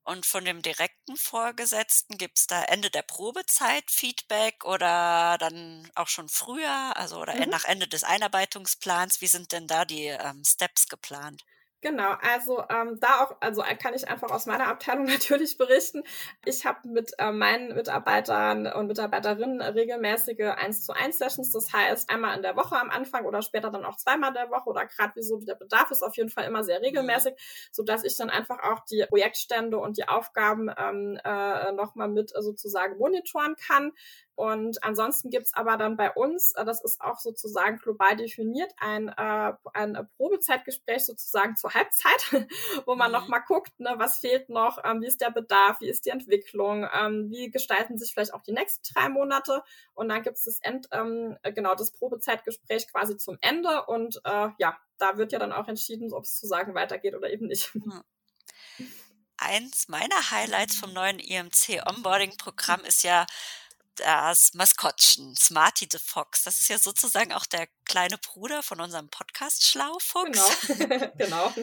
[0.04, 6.28] Und von dem direkten Vorgesetzten gibt's da Ende der Probezeit Feedback oder dann auch schon
[6.28, 7.50] früher, also oder mhm.
[7.50, 9.20] nach Ende des Einarbeitungsplans?
[9.20, 11.42] Wie sind denn da die ähm, Steps geplant?
[11.86, 16.02] Genau, also ähm, da auch, also kann ich einfach aus meiner Abteilung natürlich berichten.
[16.44, 22.10] Ich habe mit äh, meinen Mitarbeitern und Mitarbeiterinnen regelmäßige 1 zu 1 Sessions, das heißt
[22.10, 25.14] einmal in der Woche am Anfang oder später dann auch zweimal der Woche oder gerade
[25.14, 27.34] wie so der Bedarf ist auf jeden Fall immer sehr regelmäßig,
[27.70, 32.34] so dass ich dann einfach auch die Projektstände und die Aufgaben ähm, äh, nochmal mit
[32.34, 33.92] äh, sozusagen monitoren kann.
[34.36, 39.08] Und ansonsten gibt's aber dann bei uns, äh, das ist auch sozusagen global definiert, ein,
[39.08, 42.20] äh, ein Probezeitgespräch sozusagen zur Halbzeit,
[42.86, 43.16] wo man mhm.
[43.16, 46.86] nochmal guckt, ne, was fehlt noch, ähm, wie ist der Bedarf, wie ist die Entwicklung,
[46.92, 49.62] ähm, wie gestalten sich vielleicht auch die nächsten drei Monate.
[49.94, 53.86] Und dann gibt's das End, ähm, genau, das Probezeitgespräch quasi zum Ende.
[53.86, 57.30] Und äh, ja, da wird ja dann auch entschieden, ob es zu sagen weitergeht oder
[57.30, 57.74] eben nicht.
[57.74, 58.04] Mhm.
[59.38, 63.26] eins meiner Highlights vom neuen IMC Onboarding Programm ist ja
[63.96, 66.44] das Maskottchen, Smarty the Fox.
[66.44, 70.66] Das ist ja sozusagen auch der kleine Bruder von unserem Podcast Schlaufuchs.
[70.66, 71.54] Genau, genau.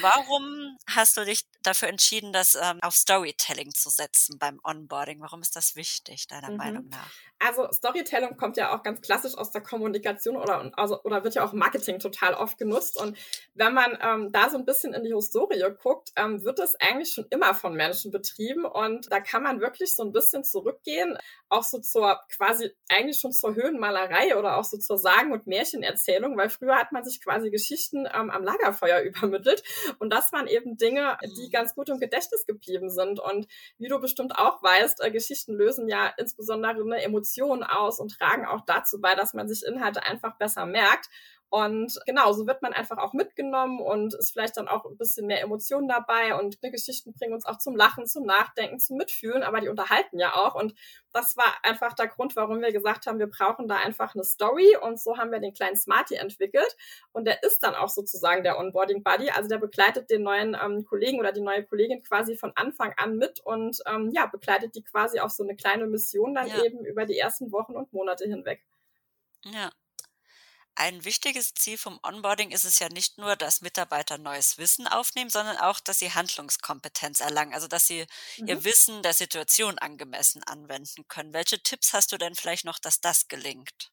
[0.00, 5.20] Warum hast du dich dafür entschieden, das ähm, auf Storytelling zu setzen beim Onboarding?
[5.20, 6.56] Warum ist das wichtig, deiner mhm.
[6.56, 7.10] Meinung nach?
[7.38, 11.44] Also Storytelling kommt ja auch ganz klassisch aus der Kommunikation oder, also, oder wird ja
[11.44, 13.00] auch Marketing total oft genutzt.
[13.00, 13.18] Und
[13.54, 17.12] wenn man ähm, da so ein bisschen in die Historie guckt, ähm, wird es eigentlich
[17.12, 18.64] schon immer von Menschen betrieben.
[18.64, 21.18] Und da kann man wirklich so ein bisschen zurückgehen,
[21.48, 26.36] auch so zur quasi eigentlich schon zur Höhenmalerei oder auch so zur Sagen- und Märchenerzählung,
[26.36, 29.62] weil früher hat man sich quasi Geschichten ähm, am Lagerfeuer übermittelt.
[29.98, 33.20] Und das waren eben Dinge, die ganz gut im Gedächtnis geblieben sind.
[33.20, 33.46] Und
[33.78, 38.16] wie du bestimmt auch weißt, äh, Geschichten lösen ja insbesondere eine Emotion Emotionen aus und
[38.16, 41.08] tragen auch dazu bei, dass man sich Inhalte einfach besser merkt.
[41.54, 45.28] Und genau, so wird man einfach auch mitgenommen und ist vielleicht dann auch ein bisschen
[45.28, 49.60] mehr Emotionen dabei und Geschichten bringen uns auch zum Lachen, zum Nachdenken, zum Mitfühlen, aber
[49.60, 50.56] die unterhalten ja auch.
[50.56, 50.74] Und
[51.12, 54.76] das war einfach der Grund, warum wir gesagt haben, wir brauchen da einfach eine Story
[54.82, 56.76] und so haben wir den kleinen Smarty entwickelt
[57.12, 60.84] und der ist dann auch sozusagen der Onboarding Buddy, also der begleitet den neuen ähm,
[60.84, 64.82] Kollegen oder die neue Kollegin quasi von Anfang an mit und ähm, ja, begleitet die
[64.82, 66.64] quasi auf so eine kleine Mission dann ja.
[66.64, 68.64] eben über die ersten Wochen und Monate hinweg.
[69.44, 69.70] Ja,
[70.76, 75.30] ein wichtiges Ziel vom Onboarding ist es ja nicht nur, dass Mitarbeiter neues Wissen aufnehmen,
[75.30, 78.06] sondern auch, dass sie Handlungskompetenz erlangen, also dass sie
[78.38, 78.48] mhm.
[78.48, 81.32] ihr Wissen der Situation angemessen anwenden können.
[81.32, 83.92] Welche Tipps hast du denn vielleicht noch, dass das gelingt?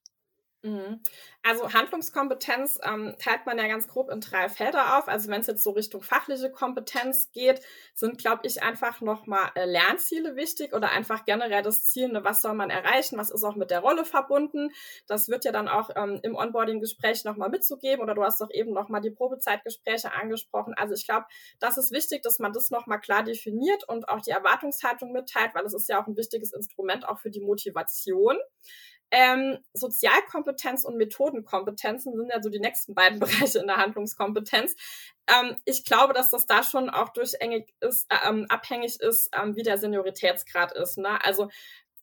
[0.63, 1.01] Mhm.
[1.41, 5.07] Also Handlungskompetenz ähm, teilt man ja ganz grob in drei Felder auf.
[5.07, 7.61] Also wenn es jetzt so Richtung fachliche Kompetenz geht,
[7.95, 12.43] sind, glaube ich, einfach nochmal äh, Lernziele wichtig oder einfach generell das Ziel, ne, was
[12.43, 14.69] soll man erreichen, was ist auch mit der Rolle verbunden.
[15.07, 18.71] Das wird ja dann auch ähm, im Onboarding-Gespräch nochmal mitzugeben oder du hast doch eben
[18.71, 20.75] nochmal die Probezeitgespräche angesprochen.
[20.77, 21.25] Also ich glaube,
[21.59, 25.65] das ist wichtig, dass man das nochmal klar definiert und auch die Erwartungshaltung mitteilt, weil
[25.65, 28.37] es ist ja auch ein wichtiges Instrument auch für die Motivation.
[29.11, 34.75] Ähm, Sozialkompetenz und Methodenkompetenzen sind ja so die nächsten beiden Bereiche in der Handlungskompetenz.
[35.27, 39.55] Ähm, ich glaube, dass das da schon auch durchgängig ist, äh, ähm, abhängig ist, ähm,
[39.55, 40.97] wie der Senioritätsgrad ist.
[40.97, 41.23] Ne?
[41.23, 41.49] Also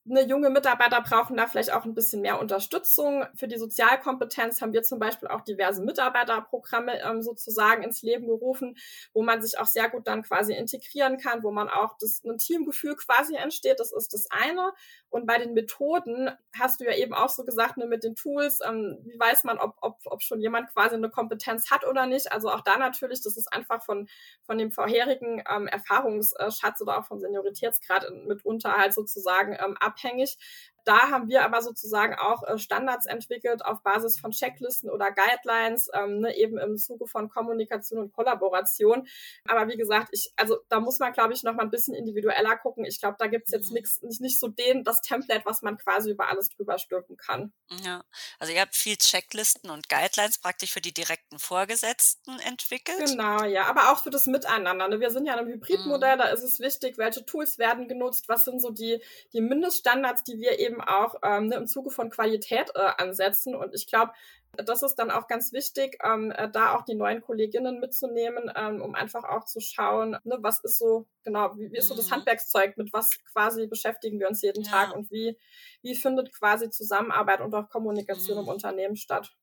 [0.09, 3.25] eine junge Mitarbeiter brauchen da vielleicht auch ein bisschen mehr Unterstützung.
[3.35, 8.77] Für die Sozialkompetenz haben wir zum Beispiel auch diverse Mitarbeiterprogramme ähm, sozusagen ins Leben gerufen,
[9.13, 12.37] wo man sich auch sehr gut dann quasi integrieren kann, wo man auch das ein
[12.37, 13.79] Teamgefühl quasi entsteht.
[13.79, 14.71] Das ist das eine.
[15.09, 18.59] Und bei den Methoden hast du ja eben auch so gesagt, ne, mit den Tools,
[18.67, 22.31] ähm, wie weiß man, ob, ob, ob schon jemand quasi eine Kompetenz hat oder nicht.
[22.31, 24.07] Also auch da natürlich, das ist einfach von,
[24.43, 30.37] von dem vorherigen ähm, Erfahrungsschatz oder auch vom Senioritätsgrad mitunter halt sozusagen ähm, abhängig.
[30.85, 35.89] Da haben wir aber sozusagen auch äh, Standards entwickelt auf Basis von Checklisten oder Guidelines,
[35.93, 39.07] ähm, ne, eben im Zuge von Kommunikation und Kollaboration.
[39.45, 42.57] Aber wie gesagt, ich, also da muss man, glaube ich, noch mal ein bisschen individueller
[42.57, 42.85] gucken.
[42.85, 43.75] Ich glaube, da gibt's jetzt mhm.
[43.75, 47.53] nichts, nicht, nicht so den, das Template, was man quasi über alles drüber stülpen kann.
[47.83, 48.03] Ja,
[48.39, 53.05] also ihr habt viel Checklisten und Guidelines praktisch für die direkten Vorgesetzten entwickelt.
[53.05, 54.87] Genau, ja, aber auch für das Miteinander.
[54.87, 54.99] Ne?
[54.99, 56.19] Wir sind ja in einem Hybridmodell, mhm.
[56.19, 59.01] da ist es wichtig, welche Tools werden genutzt, was sind so die,
[59.33, 63.55] die Mindeststandards, die wir eben auch ähm, ne, im Zuge von Qualität äh, ansetzen.
[63.55, 64.11] Und ich glaube,
[64.57, 68.81] das ist dann auch ganz wichtig, ähm, äh, da auch die neuen Kolleginnen mitzunehmen, ähm,
[68.81, 72.07] um einfach auch zu schauen, ne, was ist so, genau, wie, wie ist so das
[72.07, 72.15] mhm.
[72.15, 74.71] Handwerkszeug, mit was quasi beschäftigen wir uns jeden ja.
[74.71, 75.37] Tag und wie,
[75.81, 78.43] wie findet quasi Zusammenarbeit und auch Kommunikation mhm.
[78.43, 79.35] im Unternehmen statt.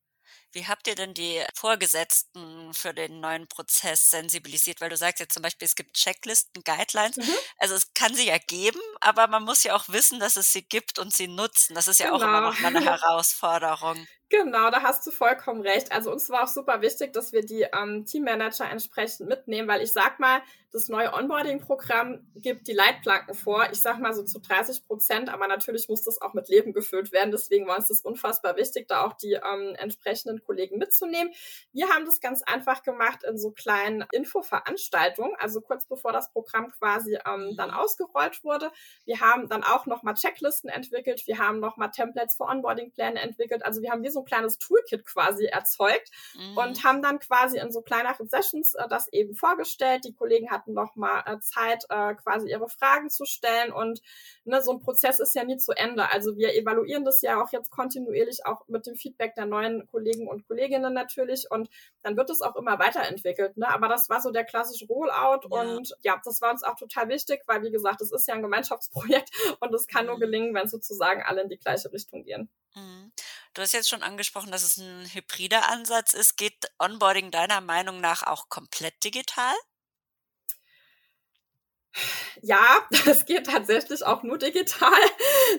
[0.53, 4.81] Wie habt ihr denn die Vorgesetzten für den neuen Prozess sensibilisiert?
[4.81, 7.17] Weil du sagst jetzt zum Beispiel, es gibt Checklisten, Guidelines.
[7.17, 7.35] Mhm.
[7.59, 10.63] Also es kann sie ja geben, aber man muss ja auch wissen, dass es sie
[10.63, 11.75] gibt und sie nutzen.
[11.75, 12.19] Das ist ja genau.
[12.19, 14.07] auch immer noch mal eine Herausforderung.
[14.29, 15.93] Genau, da hast du vollkommen recht.
[15.93, 19.93] Also uns war auch super wichtig, dass wir die ähm, Teammanager entsprechend mitnehmen, weil ich
[19.93, 23.69] sag mal, das neue Onboarding-Programm gibt die Leitplanken vor.
[23.73, 27.13] Ich sag mal so zu 30 Prozent, aber natürlich muss das auch mit Leben gefüllt
[27.13, 27.31] werden.
[27.31, 31.33] Deswegen war uns das unfassbar wichtig, da auch die ähm, entsprechenden Kollegen mitzunehmen.
[31.73, 36.71] Wir haben das ganz einfach gemacht in so kleinen Infoveranstaltungen, also kurz bevor das Programm
[36.73, 38.71] quasi ähm, dann ausgerollt wurde.
[39.05, 41.27] Wir haben dann auch nochmal Checklisten entwickelt.
[41.27, 43.65] Wir haben nochmal Templates für Onboarding-Pläne entwickelt.
[43.65, 46.59] Also wir haben wie so ein kleines Toolkit quasi erzeugt mhm.
[46.59, 50.05] und haben dann quasi in so kleineren Sessions äh, das eben vorgestellt.
[50.05, 53.73] Die Kollegen hatten hatten noch mal äh, Zeit, äh, quasi ihre Fragen zu stellen.
[53.73, 54.01] Und
[54.45, 56.11] ne, so ein Prozess ist ja nie zu Ende.
[56.11, 60.29] Also wir evaluieren das ja auch jetzt kontinuierlich, auch mit dem Feedback der neuen Kollegen
[60.29, 61.47] und Kolleginnen natürlich.
[61.51, 61.69] Und
[62.03, 63.57] dann wird es auch immer weiterentwickelt.
[63.57, 63.69] Ne?
[63.69, 65.49] Aber das war so der klassische Rollout.
[65.51, 65.63] Ja.
[65.63, 68.43] Und ja, das war uns auch total wichtig, weil wie gesagt, es ist ja ein
[68.43, 70.11] Gemeinschaftsprojekt und es kann mhm.
[70.11, 72.49] nur gelingen, wenn sozusagen alle in die gleiche Richtung gehen.
[72.75, 73.13] Mhm.
[73.57, 76.37] Du hast jetzt schon angesprochen, dass es ein hybrider Ansatz ist.
[76.37, 79.55] Geht Onboarding deiner Meinung nach auch komplett digital?
[82.43, 84.93] Ja, das geht tatsächlich auch nur digital.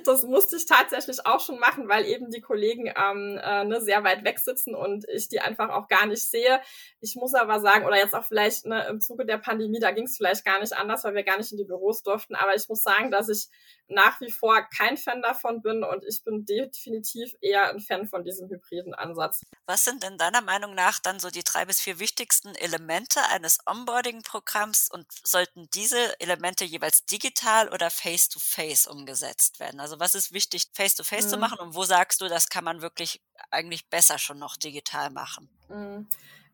[0.05, 4.03] Das musste ich tatsächlich auch schon machen, weil eben die Kollegen ähm, äh, ne, sehr
[4.03, 6.61] weit weg sitzen und ich die einfach auch gar nicht sehe.
[7.01, 10.05] Ich muss aber sagen, oder jetzt auch vielleicht ne, im Zuge der Pandemie, da ging
[10.05, 12.35] es vielleicht gar nicht anders, weil wir gar nicht in die Büros durften.
[12.35, 13.47] Aber ich muss sagen, dass ich
[13.89, 18.23] nach wie vor kein Fan davon bin und ich bin definitiv eher ein Fan von
[18.23, 19.41] diesem hybriden Ansatz.
[19.65, 23.59] Was sind denn deiner Meinung nach dann so die drei bis vier wichtigsten Elemente eines
[23.65, 29.79] Onboarding-Programms und sollten diese Elemente jeweils digital oder face-to-face -face umgesetzt werden?
[29.79, 31.29] Also was ist wichtig, face-to-face -face mhm.
[31.29, 33.21] zu machen und wo sagst du, das kann man wirklich
[33.51, 35.49] eigentlich besser schon noch digital machen?
[35.69, 36.07] Mhm.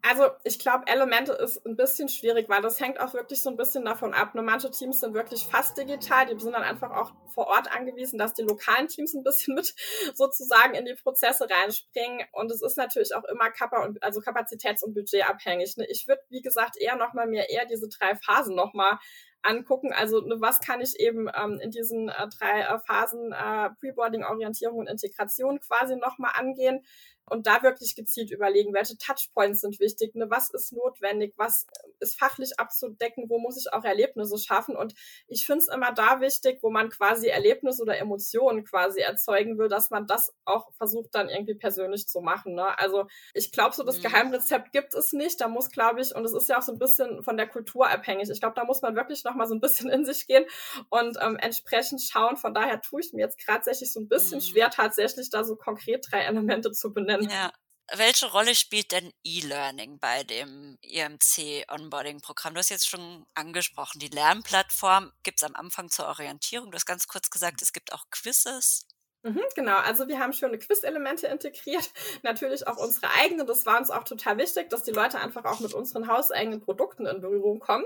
[0.05, 3.55] Also ich glaube, Elemente ist ein bisschen schwierig, weil das hängt auch wirklich so ein
[3.55, 4.35] bisschen davon ab.
[4.35, 8.19] Nur manche Teams sind wirklich fast digital, die sind dann einfach auch vor Ort angewiesen,
[8.19, 9.73] dass die lokalen Teams ein bisschen mit
[10.13, 12.27] sozusagen in die Prozesse reinspringen.
[12.33, 15.77] Und es ist natürlich auch immer Kappa und also Kapazitäts- und Budgetabhängig.
[15.77, 15.87] Ne?
[15.89, 18.99] Ich würde, wie gesagt, eher nochmal mir eher diese drei Phasen nochmal
[19.41, 19.93] angucken.
[19.93, 24.23] Also ne, was kann ich eben ähm, in diesen äh, drei äh, Phasen äh, Preboarding,
[24.25, 26.83] Orientierung und Integration quasi nochmal angehen
[27.29, 31.65] und da wirklich gezielt überlegen, welche Touchpoints sind wichtig, ne, was ist notwendig, was
[31.99, 34.75] ist fachlich abzudecken, wo muss ich auch Erlebnisse schaffen.
[34.75, 34.93] Und
[35.27, 39.69] ich finde es immer da wichtig, wo man quasi Erlebnisse oder Emotionen quasi erzeugen will,
[39.69, 42.55] dass man das auch versucht dann irgendwie persönlich zu machen.
[42.55, 42.77] Ne?
[42.77, 44.03] Also ich glaube, so das mhm.
[44.03, 45.39] Geheimrezept gibt es nicht.
[45.39, 47.89] Da muss, glaube ich, und es ist ja auch so ein bisschen von der Kultur
[47.89, 48.29] abhängig.
[48.29, 50.45] Ich glaube, da muss man wirklich noch mal so ein bisschen in sich gehen
[50.89, 52.35] und ähm, entsprechend schauen.
[52.35, 54.43] Von daher tue ich mir jetzt tatsächlich so ein bisschen mhm.
[54.43, 57.29] schwer, tatsächlich da so konkret drei Elemente zu benennen nennen.
[57.29, 57.51] Ja.
[57.95, 62.53] Welche Rolle spielt denn E-Learning bei dem EMC Onboarding Programm?
[62.53, 66.71] Du hast jetzt schon angesprochen, die Lernplattform gibt es am Anfang zur Orientierung.
[66.71, 68.87] Du hast ganz kurz gesagt, es gibt auch Quizzes.
[69.25, 71.89] Mhm, genau, also wir haben schöne Quiz-Elemente integriert,
[72.23, 73.47] natürlich auch unsere eigenen.
[73.47, 77.05] Das war uns auch total wichtig, dass die Leute einfach auch mit unseren hauseigenen Produkten
[77.05, 77.85] in Berührung kommen.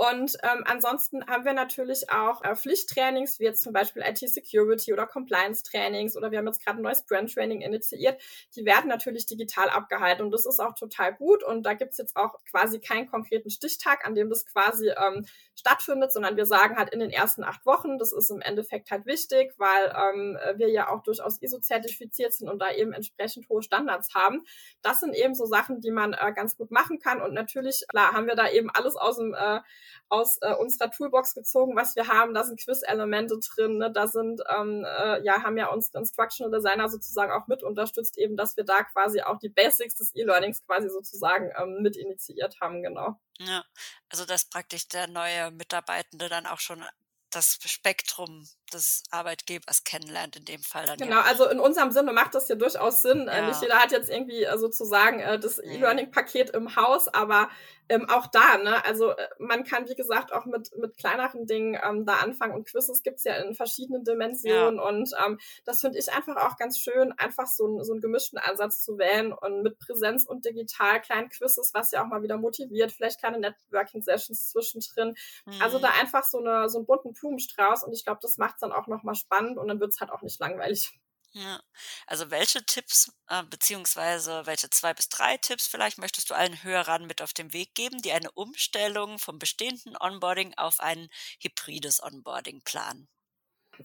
[0.00, 5.06] Und ähm, ansonsten haben wir natürlich auch äh, Pflichttrainings, wie jetzt zum Beispiel IT-Security oder
[5.06, 8.18] Compliance-Trainings oder wir haben jetzt gerade ein neues Brand-Training initiiert.
[8.56, 11.44] Die werden natürlich digital abgehalten und das ist auch total gut.
[11.44, 16.14] Und da gibt's jetzt auch quasi keinen konkreten Stichtag, an dem das quasi ähm, stattfindet,
[16.14, 17.98] sondern wir sagen halt in den ersten acht Wochen.
[17.98, 22.58] Das ist im Endeffekt halt wichtig, weil ähm, wir ja auch durchaus ISO-zertifiziert sind und
[22.58, 24.46] da eben entsprechend hohe Standards haben.
[24.80, 27.20] Das sind eben so Sachen, die man äh, ganz gut machen kann.
[27.20, 29.60] Und natürlich, klar, haben wir da eben alles aus dem äh,
[30.08, 32.34] aus äh, unserer Toolbox gezogen, was wir haben.
[32.34, 33.90] Da sind Quiz-Elemente drin, ne?
[33.90, 38.36] da sind, ähm, äh, ja, haben ja unsere Instructional Designer sozusagen auch mit unterstützt, eben,
[38.36, 42.82] dass wir da quasi auch die Basics des E-Learnings quasi sozusagen ähm, mit initiiert haben,
[42.82, 43.20] genau.
[43.38, 43.64] Ja,
[44.08, 46.84] also dass praktisch der neue Mitarbeitende dann auch schon
[47.30, 50.98] das Spektrum des Arbeitgebers kennenlernt in dem Fall dann.
[50.98, 51.22] Genau, ja.
[51.22, 53.28] also in unserem Sinne macht das ja durchaus Sinn.
[53.28, 53.46] Äh, ja.
[53.48, 57.48] Nicht jeder hat jetzt irgendwie äh, sozusagen äh, das E-Learning-Paket im Haus, aber
[57.90, 62.06] ähm, auch da, ne, also man kann, wie gesagt, auch mit, mit kleineren Dingen ähm,
[62.06, 64.82] da anfangen und Quizzes gibt's ja in verschiedenen Dimensionen ja.
[64.82, 68.84] und ähm, das finde ich einfach auch ganz schön, einfach so, so einen gemischten Ansatz
[68.84, 72.92] zu wählen und mit Präsenz und digital kleinen Quizzes, was ja auch mal wieder motiviert,
[72.92, 75.16] vielleicht kleine Networking-Sessions zwischendrin.
[75.46, 75.60] Mhm.
[75.60, 78.72] Also da einfach so, eine, so einen bunten Blumenstrauß und ich glaube, das macht's dann
[78.72, 80.92] auch nochmal spannend und dann wird's halt auch nicht langweilig.
[81.32, 81.62] Ja.
[82.06, 87.06] Also welche Tipps, äh, beziehungsweise welche zwei bis drei Tipps vielleicht möchtest du allen Hörern
[87.06, 91.08] mit auf den Weg geben, die eine Umstellung vom bestehenden Onboarding auf ein
[91.40, 93.08] hybrides Onboarding planen?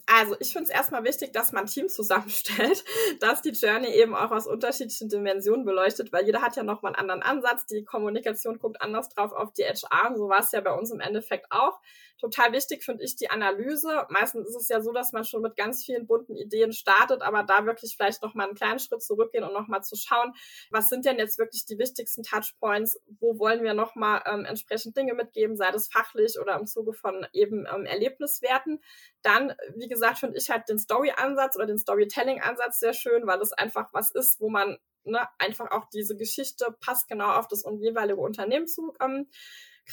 [0.08, 2.84] Also ich finde es erstmal wichtig, dass man ein Team zusammenstellt,
[3.20, 7.10] dass die Journey eben auch aus unterschiedlichen Dimensionen beleuchtet, weil jeder hat ja nochmal einen
[7.10, 7.66] anderen Ansatz.
[7.66, 10.16] Die Kommunikation guckt anders drauf auf die HR.
[10.16, 11.80] So war es ja bei uns im Endeffekt auch.
[12.18, 14.08] Total wichtig finde ich die Analyse.
[14.10, 17.44] Meistens ist es ja so, dass man schon mit ganz vielen bunten Ideen startet, aber
[17.44, 20.34] da wirklich vielleicht nochmal einen kleinen Schritt zurückgehen und nochmal zu schauen,
[20.70, 23.00] was sind denn jetzt wirklich die wichtigsten Touchpoints?
[23.20, 27.28] Wo wollen wir nochmal ähm, entsprechend Dinge mitgeben, sei das fachlich oder im Zuge von
[27.34, 28.82] eben ähm, Erlebniswerten?
[29.22, 33.52] Dann, wie gesagt, finde ich halt den Story-Ansatz oder den Storytelling-Ansatz sehr schön, weil es
[33.52, 38.22] einfach was ist, wo man ne, einfach auch diese Geschichte passt genau auf das jeweilige
[38.22, 38.94] Unternehmen zu.
[39.02, 39.28] Ähm,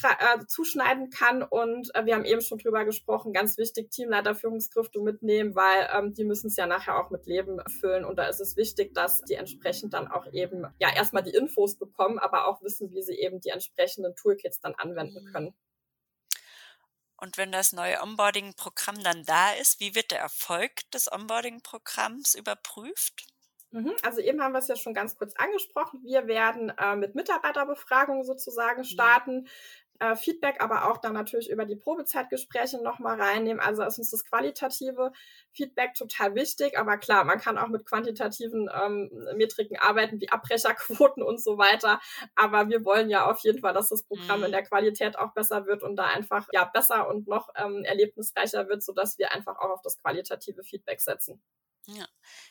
[0.01, 1.43] äh, zuschneiden kann.
[1.43, 6.13] Und äh, wir haben eben schon drüber gesprochen, ganz wichtig, Teamleiter, Führungskräfte mitnehmen, weil ähm,
[6.13, 8.05] die müssen es ja nachher auch mit Leben füllen.
[8.05, 11.77] Und da ist es wichtig, dass die entsprechend dann auch eben ja erstmal die Infos
[11.77, 15.53] bekommen, aber auch wissen, wie sie eben die entsprechenden Toolkits dann anwenden können.
[17.17, 23.27] Und wenn das neue Onboarding-Programm dann da ist, wie wird der Erfolg des Onboarding-Programms überprüft?
[23.73, 23.93] Mhm.
[24.03, 26.01] Also eben haben wir es ja schon ganz kurz angesprochen.
[26.03, 28.85] Wir werden äh, mit Mitarbeiterbefragungen sozusagen mhm.
[28.85, 29.47] starten.
[29.99, 33.61] Äh, Feedback, aber auch dann natürlich über die Probezeitgespräche nochmal reinnehmen.
[33.61, 35.11] Also ist uns das qualitative
[35.51, 41.23] Feedback total wichtig, aber klar, man kann auch mit quantitativen ähm, Metriken arbeiten, wie Abbrecherquoten
[41.23, 41.99] und so weiter.
[42.35, 44.45] Aber wir wollen ja auf jeden Fall, dass das Programm mhm.
[44.45, 48.67] in der Qualität auch besser wird und da einfach ja besser und noch ähm, erlebnisreicher
[48.67, 51.41] wird, sodass wir einfach auch auf das qualitative Feedback setzen.
[51.87, 52.07] Ja,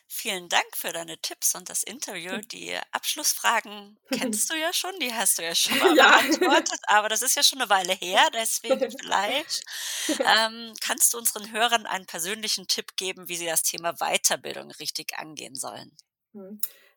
[0.07, 2.33] vielen Dank für deine Tipps und das Interview.
[2.33, 2.47] Hm.
[2.49, 6.21] Die Abschlussfragen kennst du ja schon, die hast du ja schon mal ja.
[6.21, 9.63] beantwortet, aber das ist ja schon eine Weile her, deswegen vielleicht
[10.19, 15.17] ähm, kannst du unseren Hörern einen persönlichen Tipp geben, wie sie das Thema Weiterbildung richtig
[15.17, 15.97] angehen sollen.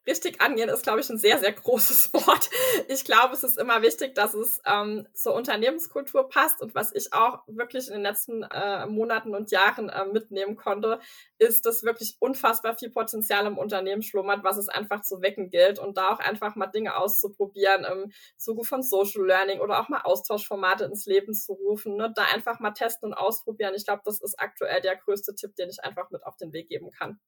[0.06, 2.48] Richtig angehen ist, glaube ich, ein sehr, sehr großes Wort.
[2.88, 6.62] Ich glaube, es ist immer wichtig, dass es ähm, zur Unternehmenskultur passt.
[6.62, 11.00] Und was ich auch wirklich in den letzten äh, Monaten und Jahren äh, mitnehmen konnte,
[11.38, 15.78] ist, dass wirklich unfassbar viel Potenzial im Unternehmen schlummert, was es einfach zu wecken gilt
[15.78, 20.02] und da auch einfach mal Dinge auszuprobieren im Zuge von Social Learning oder auch mal
[20.02, 22.12] Austauschformate ins Leben zu rufen, ne?
[22.14, 23.74] da einfach mal testen und ausprobieren.
[23.74, 26.68] Ich glaube, das ist aktuell der größte Tipp, den ich einfach mit auf den Weg
[26.68, 27.18] geben kann.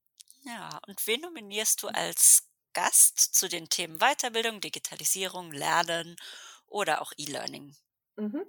[0.42, 6.16] Ja, und wen nominierst du als Gast zu den Themen Weiterbildung, Digitalisierung, Lernen
[6.66, 7.76] oder auch E-Learning.
[8.18, 8.42] Mhm.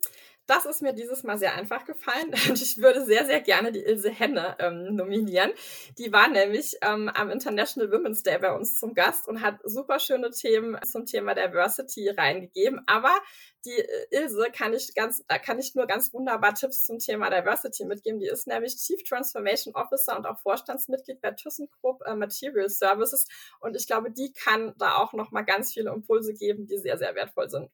[0.50, 3.84] Das ist mir dieses Mal sehr einfach gefallen und ich würde sehr, sehr gerne die
[3.84, 5.52] Ilse Henne ähm, nominieren.
[6.00, 10.00] Die war nämlich ähm, am International Women's Day bei uns zum Gast und hat super
[10.00, 12.82] schöne Themen zum Thema Diversity reingegeben.
[12.88, 13.16] Aber
[13.64, 17.86] die äh, Ilse kann ich ganz, kann ich nur ganz wunderbar Tipps zum Thema Diversity
[17.86, 18.20] mitgeben.
[18.20, 23.28] Die ist nämlich Chief Transformation Officer und auch Vorstandsmitglied bei ThyssenKrupp äh, Material Services
[23.60, 26.98] und ich glaube, die kann da auch noch mal ganz viele Impulse geben, die sehr,
[26.98, 27.70] sehr wertvoll sind.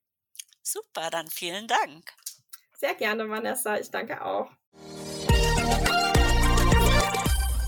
[0.61, 2.03] Super, dann vielen Dank.
[2.85, 3.79] Sehr gerne, Vanessa.
[3.79, 4.47] Ich danke auch.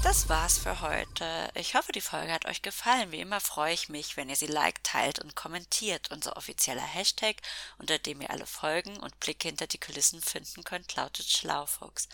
[0.03, 1.49] Das war's für heute.
[1.55, 3.11] Ich hoffe, die Folge hat euch gefallen.
[3.11, 6.11] Wie immer freue ich mich, wenn ihr sie liked, teilt und kommentiert.
[6.11, 7.37] Unser offizieller Hashtag,
[7.79, 12.09] unter dem ihr alle Folgen und Blicke hinter die Kulissen finden könnt, lautet Schlaufuchs.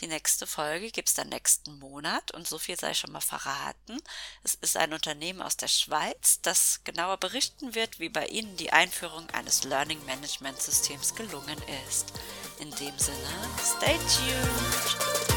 [0.00, 4.00] Die nächste Folge gibt's dann nächsten Monat und so viel sei schon mal verraten.
[4.44, 8.72] Es ist ein Unternehmen aus der Schweiz, das genauer berichten wird, wie bei ihnen die
[8.72, 12.12] Einführung eines Learning Management Systems gelungen ist.
[12.60, 15.27] In dem Sinne, stay tuned!